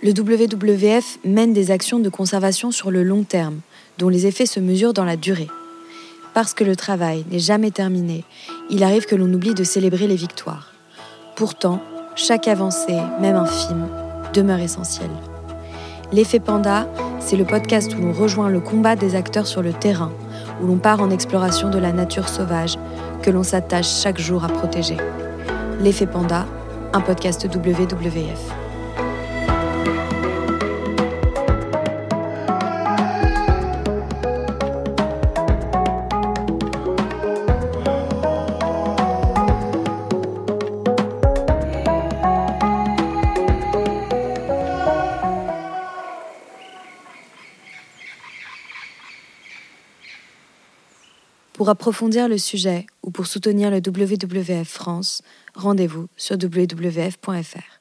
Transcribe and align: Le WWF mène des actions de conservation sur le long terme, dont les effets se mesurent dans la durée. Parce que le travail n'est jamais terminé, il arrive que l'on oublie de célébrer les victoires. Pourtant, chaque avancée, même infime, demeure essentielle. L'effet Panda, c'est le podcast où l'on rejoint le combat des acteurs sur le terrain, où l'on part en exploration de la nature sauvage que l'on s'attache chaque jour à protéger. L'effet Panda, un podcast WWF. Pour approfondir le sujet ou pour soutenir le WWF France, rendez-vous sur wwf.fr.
Le 0.00 0.12
WWF 0.12 1.18
mène 1.24 1.52
des 1.52 1.72
actions 1.72 1.98
de 1.98 2.08
conservation 2.08 2.70
sur 2.70 2.92
le 2.92 3.02
long 3.02 3.24
terme, 3.24 3.58
dont 3.98 4.08
les 4.08 4.28
effets 4.28 4.46
se 4.46 4.60
mesurent 4.60 4.92
dans 4.92 5.04
la 5.04 5.16
durée. 5.16 5.48
Parce 6.34 6.54
que 6.54 6.62
le 6.62 6.76
travail 6.76 7.24
n'est 7.32 7.40
jamais 7.40 7.72
terminé, 7.72 8.22
il 8.70 8.84
arrive 8.84 9.06
que 9.06 9.16
l'on 9.16 9.32
oublie 9.32 9.54
de 9.54 9.64
célébrer 9.64 10.06
les 10.06 10.14
victoires. 10.14 10.72
Pourtant, 11.34 11.82
chaque 12.14 12.46
avancée, 12.46 12.96
même 13.20 13.34
infime, 13.34 13.88
demeure 14.34 14.60
essentielle. 14.60 15.10
L'effet 16.12 16.38
Panda, 16.38 16.86
c'est 17.18 17.36
le 17.36 17.44
podcast 17.44 17.92
où 17.96 18.00
l'on 18.00 18.12
rejoint 18.12 18.50
le 18.50 18.60
combat 18.60 18.94
des 18.94 19.16
acteurs 19.16 19.48
sur 19.48 19.62
le 19.62 19.72
terrain, 19.72 20.12
où 20.62 20.68
l'on 20.68 20.78
part 20.78 21.02
en 21.02 21.10
exploration 21.10 21.70
de 21.70 21.78
la 21.78 21.90
nature 21.90 22.28
sauvage 22.28 22.78
que 23.22 23.30
l'on 23.30 23.42
s'attache 23.42 24.00
chaque 24.00 24.20
jour 24.20 24.44
à 24.44 24.48
protéger. 24.48 24.96
L'effet 25.80 26.06
Panda, 26.06 26.46
un 26.92 27.00
podcast 27.00 27.48
WWF. 27.52 28.67
Pour 51.58 51.70
approfondir 51.70 52.28
le 52.28 52.38
sujet 52.38 52.86
ou 53.02 53.10
pour 53.10 53.26
soutenir 53.26 53.72
le 53.72 53.78
WWF 53.78 54.68
France, 54.68 55.22
rendez-vous 55.56 56.06
sur 56.16 56.36
wwf.fr. 56.40 57.77